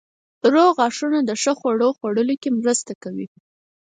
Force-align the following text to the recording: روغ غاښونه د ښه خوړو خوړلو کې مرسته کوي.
روغ 0.53 0.67
غاښونه 0.77 1.19
د 1.25 1.31
ښه 1.41 1.53
خوړو 1.59 1.89
خوړلو 1.97 2.35
کې 2.41 2.49
مرسته 2.59 2.91
کوي. 3.03 3.27